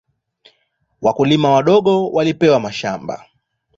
Wakulima 1.01 1.49
wadogo 1.49 2.09
walipewa 2.11 2.59
mashamba. 2.59 3.25